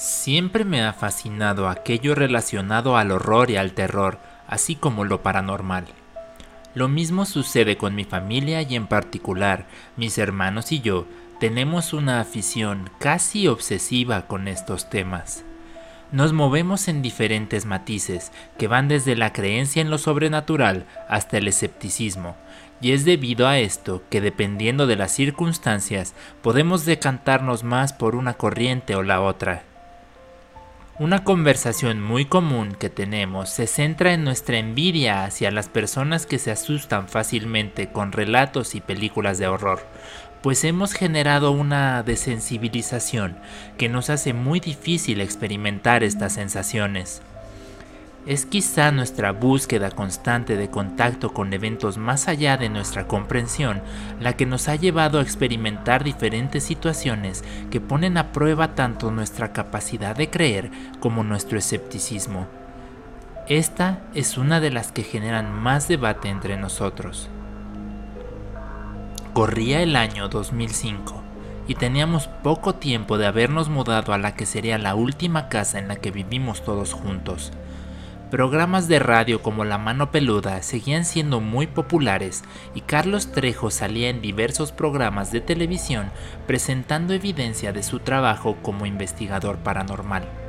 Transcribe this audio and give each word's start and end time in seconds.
Siempre 0.00 0.64
me 0.64 0.82
ha 0.82 0.94
fascinado 0.94 1.68
aquello 1.68 2.14
relacionado 2.14 2.96
al 2.96 3.10
horror 3.10 3.50
y 3.50 3.56
al 3.56 3.72
terror, 3.72 4.18
así 4.48 4.74
como 4.74 5.04
lo 5.04 5.22
paranormal. 5.22 5.84
Lo 6.74 6.88
mismo 6.88 7.26
sucede 7.26 7.76
con 7.76 7.94
mi 7.94 8.04
familia 8.04 8.62
y 8.62 8.76
en 8.76 8.86
particular 8.86 9.66
mis 9.98 10.16
hermanos 10.16 10.72
y 10.72 10.80
yo 10.80 11.06
tenemos 11.38 11.92
una 11.92 12.18
afición 12.18 12.88
casi 12.98 13.46
obsesiva 13.46 14.26
con 14.26 14.48
estos 14.48 14.88
temas. 14.88 15.44
Nos 16.12 16.32
movemos 16.32 16.88
en 16.88 17.02
diferentes 17.02 17.66
matices 17.66 18.32
que 18.56 18.68
van 18.68 18.88
desde 18.88 19.16
la 19.16 19.34
creencia 19.34 19.82
en 19.82 19.90
lo 19.90 19.98
sobrenatural 19.98 20.86
hasta 21.10 21.36
el 21.36 21.46
escepticismo, 21.46 22.36
y 22.80 22.92
es 22.92 23.04
debido 23.04 23.46
a 23.46 23.58
esto 23.58 24.02
que 24.08 24.22
dependiendo 24.22 24.86
de 24.86 24.96
las 24.96 25.12
circunstancias 25.12 26.14
podemos 26.40 26.86
decantarnos 26.86 27.64
más 27.64 27.92
por 27.92 28.16
una 28.16 28.32
corriente 28.32 28.96
o 28.96 29.02
la 29.02 29.20
otra. 29.20 29.64
Una 31.00 31.24
conversación 31.24 32.02
muy 32.02 32.26
común 32.26 32.76
que 32.78 32.90
tenemos 32.90 33.48
se 33.48 33.66
centra 33.66 34.12
en 34.12 34.22
nuestra 34.22 34.58
envidia 34.58 35.24
hacia 35.24 35.50
las 35.50 35.70
personas 35.70 36.26
que 36.26 36.38
se 36.38 36.50
asustan 36.50 37.08
fácilmente 37.08 37.90
con 37.90 38.12
relatos 38.12 38.74
y 38.74 38.82
películas 38.82 39.38
de 39.38 39.46
horror, 39.46 39.80
pues 40.42 40.62
hemos 40.62 40.92
generado 40.92 41.52
una 41.52 42.02
desensibilización 42.02 43.38
que 43.78 43.88
nos 43.88 44.10
hace 44.10 44.34
muy 44.34 44.60
difícil 44.60 45.22
experimentar 45.22 46.04
estas 46.04 46.34
sensaciones. 46.34 47.22
Es 48.26 48.44
quizá 48.44 48.92
nuestra 48.92 49.32
búsqueda 49.32 49.90
constante 49.90 50.56
de 50.56 50.68
contacto 50.68 51.32
con 51.32 51.54
eventos 51.54 51.96
más 51.96 52.28
allá 52.28 52.58
de 52.58 52.68
nuestra 52.68 53.08
comprensión 53.08 53.80
la 54.20 54.34
que 54.34 54.44
nos 54.44 54.68
ha 54.68 54.76
llevado 54.76 55.18
a 55.18 55.22
experimentar 55.22 56.04
diferentes 56.04 56.62
situaciones 56.62 57.42
que 57.70 57.80
ponen 57.80 58.18
a 58.18 58.30
prueba 58.32 58.74
tanto 58.74 59.10
nuestra 59.10 59.54
capacidad 59.54 60.14
de 60.14 60.28
creer 60.28 60.70
como 61.00 61.24
nuestro 61.24 61.56
escepticismo. 61.56 62.46
Esta 63.48 64.00
es 64.14 64.36
una 64.36 64.60
de 64.60 64.70
las 64.70 64.92
que 64.92 65.02
generan 65.02 65.50
más 65.52 65.88
debate 65.88 66.28
entre 66.28 66.58
nosotros. 66.58 67.30
Corría 69.32 69.80
el 69.82 69.96
año 69.96 70.28
2005 70.28 71.22
y 71.68 71.74
teníamos 71.74 72.28
poco 72.28 72.74
tiempo 72.74 73.16
de 73.16 73.26
habernos 73.26 73.70
mudado 73.70 74.12
a 74.12 74.18
la 74.18 74.34
que 74.34 74.44
sería 74.44 74.76
la 74.76 74.94
última 74.94 75.48
casa 75.48 75.78
en 75.78 75.88
la 75.88 75.96
que 75.96 76.10
vivimos 76.10 76.62
todos 76.62 76.92
juntos. 76.92 77.52
Programas 78.30 78.86
de 78.86 79.00
radio 79.00 79.42
como 79.42 79.64
La 79.64 79.76
Mano 79.76 80.12
Peluda 80.12 80.62
seguían 80.62 81.04
siendo 81.04 81.40
muy 81.40 81.66
populares 81.66 82.44
y 82.76 82.82
Carlos 82.82 83.32
Trejo 83.32 83.72
salía 83.72 84.08
en 84.08 84.22
diversos 84.22 84.70
programas 84.70 85.32
de 85.32 85.40
televisión 85.40 86.12
presentando 86.46 87.12
evidencia 87.12 87.72
de 87.72 87.82
su 87.82 87.98
trabajo 87.98 88.56
como 88.62 88.86
investigador 88.86 89.58
paranormal. 89.58 90.39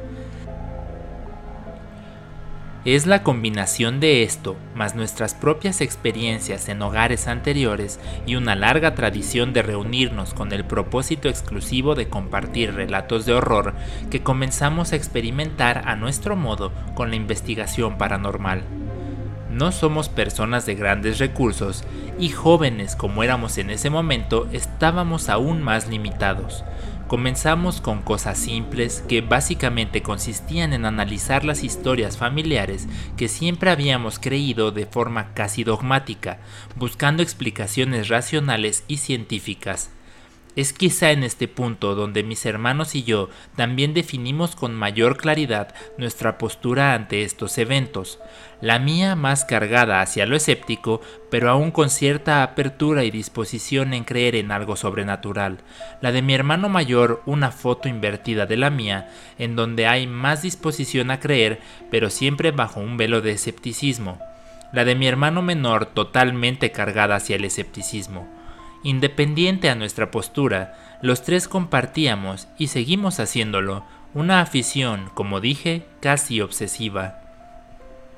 Es 2.84 3.06
la 3.06 3.22
combinación 3.22 4.00
de 4.00 4.24
esto, 4.24 4.56
más 4.74 4.96
nuestras 4.96 5.36
propias 5.36 5.82
experiencias 5.82 6.68
en 6.68 6.82
hogares 6.82 7.28
anteriores 7.28 8.00
y 8.26 8.38
una 8.38 8.56
larga 8.56 8.96
tradición 8.96 9.54
de 9.54 9.62
reunirnos 9.62 10.34
con 10.34 10.52
el 10.52 10.66
propósito 10.66 11.30
exclusivo 11.30 11.94
de 11.94 12.08
compartir 12.10 12.74
relatos 12.74 13.28
de 13.28 13.34
horror, 13.34 13.76
que 14.10 14.24
comenzamos 14.24 14.94
a 14.94 14.96
experimentar 14.96 15.84
a 15.86 15.96
nuestro 15.96 16.36
modo 16.36 16.72
con 16.96 17.12
la 17.12 17.18
investigación 17.18 18.00
paranormal. 18.00 18.64
No 19.52 19.72
somos 19.72 20.10
personas 20.10 20.66
de 20.66 20.74
grandes 20.74 21.20
recursos 21.20 21.84
y 22.18 22.30
jóvenes 22.30 22.96
como 22.96 23.22
éramos 23.22 23.60
en 23.60 23.70
ese 23.70 23.92
momento 23.92 24.48
estábamos 24.54 25.30
aún 25.30 25.62
más 25.62 25.88
limitados. 25.88 26.64
Comenzamos 27.12 27.82
con 27.82 28.02
cosas 28.04 28.38
simples 28.38 29.04
que 29.06 29.20
básicamente 29.20 30.02
consistían 30.02 30.72
en 30.72 30.86
analizar 30.86 31.44
las 31.44 31.62
historias 31.62 32.16
familiares 32.16 32.88
que 33.18 33.28
siempre 33.28 33.70
habíamos 33.70 34.18
creído 34.18 34.72
de 34.72 34.86
forma 34.86 35.34
casi 35.34 35.66
dogmática, 35.66 36.40
buscando 36.78 37.22
explicaciones 37.22 38.08
racionales 38.08 38.86
y 38.88 38.96
científicas. 38.96 39.90
Es 40.58 40.74
quizá 40.74 41.12
en 41.12 41.24
este 41.24 41.48
punto 41.48 41.96
donde 41.96 42.24
mis 42.24 42.46
hermanos 42.46 42.94
y 42.96 43.04
yo 43.04 43.30
también 43.56 43.94
definimos 43.94 44.58
con 44.58 44.76
mayor 44.76 45.16
claridad 45.16 45.74
nuestra 45.98 46.38
postura 46.38 46.94
ante 46.94 47.24
estos 47.24 47.58
eventos, 47.58 48.20
la 48.60 48.78
mía 48.78 49.16
más 49.16 49.46
cargada 49.46 50.02
hacia 50.02 50.26
lo 50.26 50.36
escéptico, 50.36 51.00
pero 51.30 51.50
aún 51.50 51.72
con 51.72 51.90
cierta 51.90 52.44
apertura 52.44 53.06
y 53.06 53.12
disposición 53.12 53.94
en 53.94 54.04
creer 54.04 54.36
en 54.36 54.52
algo 54.52 54.76
sobrenatural, 54.76 55.60
la 56.02 56.12
de 56.12 56.22
mi 56.22 56.34
hermano 56.34 56.68
mayor 56.68 57.22
una 57.26 57.52
foto 57.52 57.88
invertida 57.88 58.46
de 58.46 58.58
la 58.58 58.70
mía, 58.70 59.10
en 59.40 59.56
donde 59.56 59.88
hay 59.88 60.06
más 60.06 60.42
disposición 60.42 61.12
a 61.12 61.22
creer, 61.22 61.62
pero 61.90 62.10
siempre 62.10 62.52
bajo 62.52 62.82
un 62.82 62.98
velo 62.98 63.22
de 63.22 63.32
escepticismo, 63.32 64.20
la 64.74 64.84
de 64.84 64.96
mi 64.96 65.08
hermano 65.08 65.42
menor 65.42 65.86
totalmente 65.86 66.74
cargada 66.74 67.16
hacia 67.16 67.38
el 67.38 67.46
escepticismo 67.46 68.41
Independiente 68.84 69.70
a 69.70 69.76
nuestra 69.76 70.12
postura, 70.12 70.98
los 71.02 71.24
tres 71.24 71.48
compartíamos, 71.48 72.48
y 72.58 72.68
seguimos 72.68 73.20
haciéndolo, 73.20 73.84
una 74.14 74.42
afición, 74.42 75.10
como 75.14 75.40
dije, 75.40 75.86
casi 76.00 76.42
obsesiva. 76.42 77.20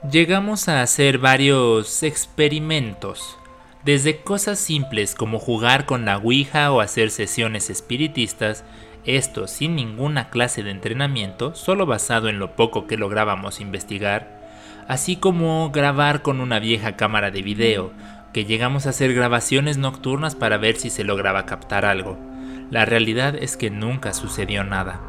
Llegamos 0.09 0.67
a 0.69 0.81
hacer 0.81 1.17
varios 1.17 2.03
experimentos, 2.03 3.37
desde 3.85 4.21
cosas 4.21 4.59
simples 4.59 5.13
como 5.13 5.39
jugar 5.39 5.85
con 5.85 6.05
la 6.05 6.17
Ouija 6.17 6.71
o 6.71 6.79
hacer 6.79 7.11
sesiones 7.11 7.69
espiritistas, 7.69 8.63
esto 9.05 9.47
sin 9.47 9.75
ninguna 9.75 10.29
clase 10.29 10.63
de 10.63 10.71
entrenamiento, 10.71 11.53
solo 11.55 11.85
basado 11.85 12.29
en 12.29 12.39
lo 12.39 12.55
poco 12.55 12.87
que 12.87 12.95
lográbamos 12.95 13.59
investigar, 13.59 14.41
así 14.87 15.17
como 15.17 15.69
grabar 15.71 16.21
con 16.21 16.39
una 16.39 16.59
vieja 16.59 16.95
cámara 16.95 17.29
de 17.29 17.41
video, 17.41 17.91
que 18.33 18.45
llegamos 18.45 18.85
a 18.85 18.89
hacer 18.89 19.13
grabaciones 19.13 19.77
nocturnas 19.77 20.35
para 20.35 20.57
ver 20.57 20.75
si 20.75 20.89
se 20.89 21.03
lograba 21.03 21.45
captar 21.45 21.85
algo. 21.85 22.17
La 22.71 22.83
realidad 22.83 23.35
es 23.35 23.55
que 23.55 23.69
nunca 23.69 24.13
sucedió 24.13 24.63
nada. 24.63 24.99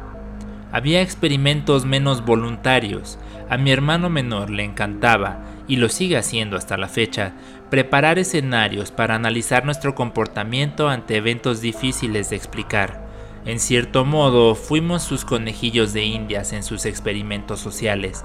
Había 0.71 1.01
experimentos 1.01 1.85
menos 1.85 2.23
voluntarios. 2.23 3.17
A 3.49 3.57
mi 3.57 3.71
hermano 3.71 4.09
menor 4.09 4.49
le 4.49 4.63
encantaba, 4.63 5.43
y 5.67 5.77
lo 5.77 5.89
sigue 5.89 6.17
haciendo 6.17 6.57
hasta 6.57 6.77
la 6.77 6.87
fecha, 6.87 7.33
preparar 7.69 8.19
escenarios 8.19 8.91
para 8.91 9.15
analizar 9.15 9.65
nuestro 9.65 9.95
comportamiento 9.95 10.87
ante 10.89 11.17
eventos 11.17 11.61
difíciles 11.61 12.29
de 12.29 12.35
explicar. 12.35 13.05
En 13.45 13.59
cierto 13.59 14.05
modo, 14.05 14.55
fuimos 14.55 15.03
sus 15.03 15.23
conejillos 15.25 15.93
de 15.93 16.03
indias 16.03 16.53
en 16.53 16.63
sus 16.63 16.85
experimentos 16.85 17.59
sociales, 17.59 18.23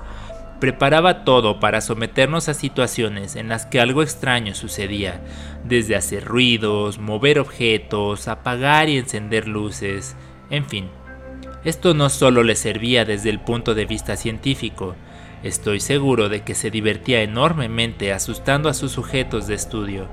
Preparaba 0.61 1.25
todo 1.25 1.59
para 1.59 1.81
someternos 1.81 2.51
a 2.51 2.55
situaciones 2.55 3.35
en 3.35 3.49
las 3.49 3.65
que 3.65 3.81
algo 3.81 4.03
extraño 4.03 4.55
sucedía, 4.55 5.23
desde 5.65 5.97
hacer 5.97 6.27
ruidos, 6.27 6.99
mover 6.99 7.39
objetos, 7.39 8.29
apagar 8.29 8.91
y 8.91 8.99
encender 8.99 9.49
luces, 9.49 10.17
en 10.51 10.67
fin. 10.67 10.91
Esto 11.65 11.95
no 11.95 12.11
solo 12.11 12.43
le 12.43 12.57
servía 12.57 13.07
desde 13.07 13.31
el 13.31 13.41
punto 13.41 13.75
de 13.75 13.87
vista 13.87 14.17
científico, 14.17 14.97
estoy 15.43 15.81
seguro 15.81 16.29
de 16.29 16.43
que 16.43 16.55
se 16.55 16.71
divertía 16.71 17.23
enormemente 17.23 18.13
asustando 18.13 18.69
a 18.69 18.75
sus 18.75 18.93
sujetos 18.93 19.47
de 19.47 19.55
estudio. 19.55 20.09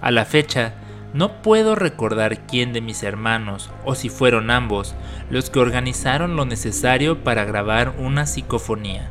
A 0.00 0.10
la 0.10 0.24
fecha, 0.24 0.72
no 1.12 1.42
puedo 1.42 1.74
recordar 1.74 2.46
quién 2.46 2.72
de 2.72 2.80
mis 2.80 3.02
hermanos, 3.02 3.68
o 3.84 3.94
si 3.94 4.08
fueron 4.08 4.50
ambos, 4.50 4.94
los 5.28 5.50
que 5.50 5.58
organizaron 5.58 6.34
lo 6.36 6.46
necesario 6.46 7.22
para 7.24 7.44
grabar 7.44 7.94
una 7.98 8.24
psicofonía. 8.24 9.10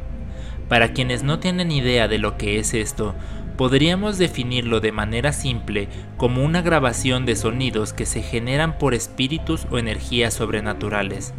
Para 0.70 0.94
quienes 0.94 1.24
no 1.24 1.40
tienen 1.40 1.72
idea 1.72 2.08
de 2.08 2.20
lo 2.20 2.38
que 2.38 2.60
es 2.60 2.74
esto, 2.76 3.16
podríamos 3.58 4.18
definirlo 4.18 4.80
de 4.80 4.92
manera 4.92 5.34
simple 5.34 5.90
como 6.16 6.46
una 6.46 6.62
grabación 6.62 7.26
de 7.26 7.36
sonidos 7.36 7.92
que 7.92 8.06
se 8.06 8.22
generan 8.22 8.78
por 8.78 8.94
espíritus 8.94 9.68
o 9.72 9.80
energías 9.80 10.36
sobrenaturales. 10.36 11.34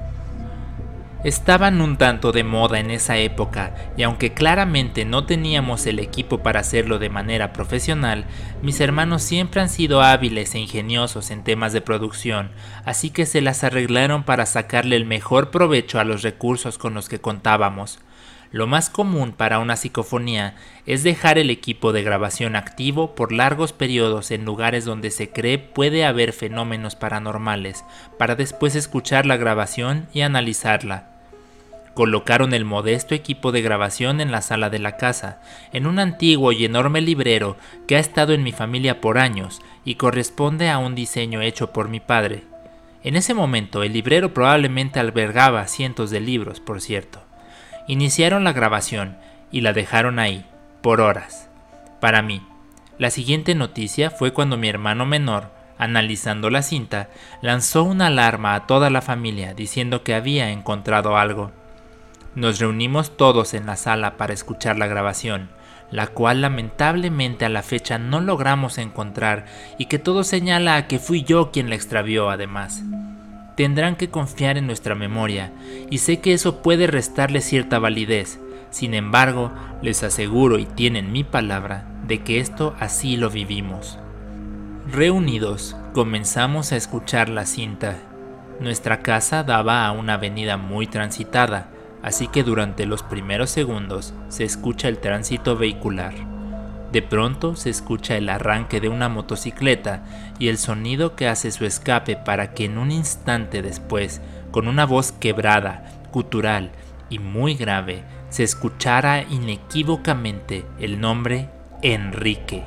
Estaban 1.23 1.81
un 1.82 1.97
tanto 1.99 2.32
de 2.32 2.44
moda 2.44 2.81
en 2.81 2.91
esa 2.91 3.19
época 3.19 3.75
y 3.97 4.03
aunque 4.03 4.32
claramente 4.32 5.05
no 5.05 5.27
teníamos 5.27 5.87
el 5.87 5.99
equipo 5.99 6.38
para 6.38 6.61
hacerlo 6.61 6.99
de 6.99 7.11
manera 7.11 7.53
profesional, 7.53 8.25
mis 8.62 8.81
hermanos 8.81 9.23
siempre 9.23 9.61
han 9.61 9.69
sido 9.69 10.00
hábiles 10.03 10.55
e 10.55 10.59
ingeniosos 10.59 11.31
en 11.31 11.44
temas 11.44 11.75
de 11.75 11.83
producción, 11.83 12.50
así 12.87 13.11
que 13.11 13.26
se 13.26 13.43
las 13.43 13.65
arreglaron 13.65 14.25
para 14.25 14.47
sacarle 14.47 14.97
el 14.97 15.05
mejor 15.05 15.50
provecho 15.50 16.00
a 16.00 16.05
los 16.05 16.23
recursos 16.23 16.79
con 16.79 16.94
los 16.94 17.11
que 17.11 17.21
contábamos. 17.21 17.99
Lo 18.52 18.67
más 18.67 18.91
común 18.91 19.32
para 19.32 19.61
una 19.61 19.76
psicofonía 19.76 20.56
es 20.85 21.05
dejar 21.05 21.38
el 21.38 21.50
equipo 21.50 21.93
de 21.93 22.02
grabación 22.02 22.56
activo 22.56 23.14
por 23.14 23.31
largos 23.31 23.73
periodos 23.73 24.32
en 24.32 24.44
lugares 24.44 24.85
donde 24.85 25.12
se 25.12 25.31
cree 25.31 25.58
puede 25.58 26.05
haber 26.05 26.32
fenómenos 26.32 26.97
paranormales, 26.97 27.85
para 28.19 28.35
después 28.35 28.75
escuchar 28.75 29.25
la 29.25 29.37
grabación 29.37 30.08
y 30.12 30.23
analizarla. 30.23 31.11
Colocaron 31.94 32.52
el 32.52 32.64
modesto 32.64 33.14
equipo 33.14 33.52
de 33.52 33.62
grabación 33.62 34.20
en 34.20 34.32
la 34.32 34.43
sala 34.43 34.69
de 34.69 34.81
la 34.81 34.97
casa, 34.97 35.41
en 35.73 35.87
un 35.87 36.00
antiguo 36.00 36.50
y 36.50 36.64
enorme 36.64 37.00
librero 37.00 37.56
que 37.87 37.97
ha 37.97 38.00
estado 38.00 38.32
en 38.32 38.43
mi 38.43 38.50
familia 38.50 39.00
por 39.00 39.19
años 39.19 39.61
y 39.85 39.94
corresponde 39.94 40.70
a 40.70 40.79
un 40.79 40.97
diseño 40.97 41.41
hecho 41.41 41.73
por 41.73 41.88
mi 41.88 42.00
padre. 42.00 42.44
En 43.05 43.14
ese 43.14 43.32
momento 43.32 43.85
el 43.85 43.93
librero 43.93 44.35
probablemente 44.35 44.99
albergaba 44.99 45.67
cientos 45.69 46.11
de 46.11 46.20
libros, 46.20 46.58
por 46.58 46.81
cierto. 46.81 47.30
Iniciaron 47.87 48.44
la 48.44 48.53
grabación 48.53 49.17
y 49.50 49.62
la 49.62 49.73
dejaron 49.73 50.19
ahí, 50.19 50.44
por 50.82 51.00
horas. 51.00 51.49
Para 52.00 52.23
mí, 52.23 52.43
la 52.99 53.11
siguiente 53.11 53.55
noticia 53.55 54.11
fue 54.11 54.32
cuando 54.32 54.56
mi 54.56 54.69
hermano 54.69 55.06
menor, 55.06 55.50
analizando 55.79 56.50
la 56.50 56.62
cinta, 56.62 57.09
lanzó 57.41 57.82
una 57.82 58.09
alarma 58.09 58.55
a 58.55 58.67
toda 58.67 58.91
la 58.91 59.00
familia 59.00 59.55
diciendo 59.55 60.05
que 60.05 60.15
había 60.15 60.50
encontrado 60.50 61.17
algo. 61.17 61.50
Nos 62.35 62.61
reunimos 62.61 63.17
todos 63.17 63.55
en 63.55 63.67
la 63.67 63.77
sala 63.77 64.17
para 64.17 64.35
escuchar 64.35 64.79
la 64.79 64.87
grabación, 64.87 65.50
la 65.91 66.06
cual 66.06 66.43
lamentablemente 66.43 67.44
a 67.44 67.49
la 67.49 67.62
fecha 67.62 67.99
no 67.99 68.21
logramos 68.21 68.79
encontrar 68.79 69.47
y 69.79 69.87
que 69.87 69.99
todo 69.99 70.23
señala 70.23 70.76
a 70.76 70.87
que 70.87 70.99
fui 70.99 71.25
yo 71.25 71.50
quien 71.50 71.71
la 71.71 71.76
extravió 71.76 72.31
además. 72.31 72.83
Tendrán 73.61 73.95
que 73.95 74.09
confiar 74.09 74.57
en 74.57 74.67
nuestra 74.67 74.95
memoria 74.95 75.53
y 75.91 75.99
sé 75.99 76.21
que 76.21 76.33
eso 76.33 76.62
puede 76.62 76.87
restarle 76.87 77.43
cierta 77.43 77.79
validez, 77.79 78.41
sin 78.71 78.95
embargo 78.95 79.53
les 79.83 80.03
aseguro 80.03 80.59
y 80.59 80.65
tienen 80.65 81.12
mi 81.12 81.25
palabra 81.25 81.85
de 82.07 82.23
que 82.23 82.41
esto 82.41 82.75
así 82.81 83.19
lo 83.19 83.29
vivimos. 83.29 83.99
Reunidos, 84.91 85.77
comenzamos 85.93 86.73
a 86.73 86.77
escuchar 86.77 87.29
la 87.29 87.45
cinta. 87.45 87.99
Nuestra 88.61 89.03
casa 89.03 89.43
daba 89.43 89.85
a 89.85 89.93
una 89.93 90.15
avenida 90.15 90.57
muy 90.57 90.87
transitada, 90.87 91.69
así 92.03 92.29
que 92.29 92.43
durante 92.43 92.87
los 92.87 93.03
primeros 93.03 93.51
segundos 93.51 94.15
se 94.29 94.45
escucha 94.45 94.89
el 94.89 95.01
tránsito 95.01 95.59
vehicular. 95.59 96.15
De 96.93 97.03
pronto 97.03 97.55
se 97.55 97.71
escucha 97.71 98.17
el 98.17 98.29
arranque 98.29 98.81
de 98.81 98.89
una 98.89 99.09
motocicleta 99.09 100.03
y 100.41 100.49
el 100.49 100.59
sonido 100.59 101.15
que 101.15 101.29
hace 101.29 101.53
su 101.53 101.65
escape 101.65 102.17
para 102.17 102.53
que 102.53 102.65
en 102.65 102.79
un 102.79 102.91
instante 102.91 103.63
después, 103.63 104.21
con 104.51 104.67
una 104.67 104.87
voz 104.87 105.13
quebrada, 105.13 105.85
gutural 106.13 106.73
y 107.09 107.21
muy 107.21 107.55
grave, 107.55 108.03
se 108.29 108.43
escuchara 108.43 109.23
inequívocamente 109.23 110.65
el 110.81 111.01
nombre 111.01 111.49
Enrique. 111.83 112.65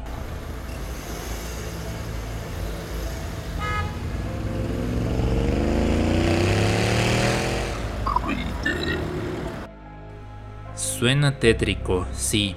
Suena 10.75 11.37
tétrico, 11.37 12.07
sí. 12.13 12.55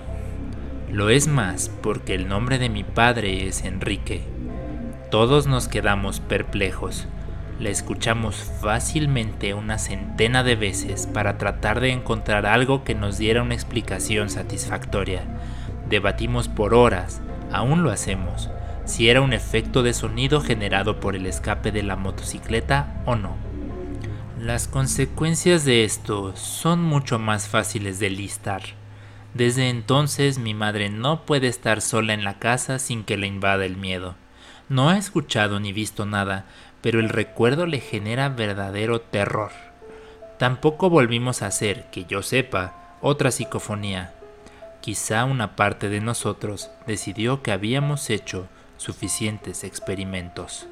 Lo 0.91 1.11
es 1.11 1.27
más 1.27 1.69
porque 1.83 2.15
el 2.15 2.29
nombre 2.29 2.59
de 2.59 2.69
mi 2.69 2.85
padre 2.85 3.49
es 3.49 3.65
Enrique. 3.65 4.23
Todos 5.11 5.49
nos 5.49 5.67
quedamos 5.67 6.21
perplejos. 6.21 7.07
La 7.59 7.71
escuchamos 7.71 8.37
fácilmente 8.61 9.53
una 9.53 9.79
centena 9.79 10.45
de 10.45 10.55
veces 10.55 11.09
para 11.09 11.39
tratar 11.39 11.81
de 11.81 11.91
encontrar 11.91 12.47
algo 12.47 12.85
que 12.85 12.95
nos 12.95 13.19
diera 13.19 13.43
una 13.43 13.55
explicación 13.55 14.31
satisfactoria. 14.31 15.23
Debatimos 15.89 16.49
por 16.49 16.73
horas, 16.73 17.21
aún 17.51 17.83
lo 17.83 17.91
hacemos, 17.91 18.51
si 18.85 19.09
era 19.09 19.23
un 19.23 19.33
efecto 19.33 19.83
de 19.83 19.93
sonido 19.93 20.41
generado 20.41 21.01
por 21.01 21.17
el 21.17 21.27
escape 21.27 21.73
de 21.73 21.83
la 21.83 21.97
motocicleta 21.97 23.03
o 23.07 23.17
no. 23.17 23.37
Las 24.41 24.69
consecuencias 24.69 25.65
de 25.65 25.85
esto 25.85 26.37
son 26.37 26.83
mucho 26.83 27.19
más 27.19 27.49
fáciles 27.49 27.99
de 27.99 28.11
listar. 28.11 28.63
Desde 29.37 29.69
entonces 29.69 30.39
mi 30.39 30.55
madre 30.55 30.89
no 30.89 31.27
puede 31.27 31.49
estar 31.49 31.83
sola 31.83 32.15
en 32.15 32.25
la 32.25 32.39
casa 32.39 32.79
sin 32.79 33.05
que 33.05 33.19
le 33.19 33.27
invada 33.27 33.67
el 33.67 33.77
miedo. 33.77 34.15
No 34.71 34.89
ha 34.89 34.97
escuchado 34.97 35.61
ni 35.61 35.75
visto 35.75 36.07
nada, 36.07 36.47
pero 36.81 37.01
el 37.01 37.11
recuerdo 37.11 37.67
le 37.67 37.81
genera 37.81 38.31
verdadero 38.31 39.03
terror. 39.03 39.51
Tampoco 40.39 40.89
volvimos 40.89 41.43
a 41.43 41.49
hacer, 41.49 41.85
que 41.91 42.07
yo 42.07 42.23
sepa, 42.23 42.97
otra 43.03 43.31
psicofonía. 43.31 44.15
Quizá 44.81 45.27
una 45.27 45.55
parte 45.55 45.91
de 45.91 46.01
nosotros 46.01 46.71
decidió 46.87 47.43
que 47.43 47.53
habíamos 47.53 48.09
hecho 48.09 48.49
suficientes 48.79 49.65
experimentos. 49.65 50.67